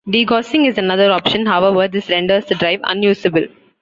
Degaussing 0.07 0.67
is 0.67 0.79
another 0.79 1.11
option; 1.11 1.45
however, 1.45 1.87
this 1.87 2.09
renders 2.09 2.45
the 2.45 2.55
drive 2.55 2.79
unusable. 2.85 3.45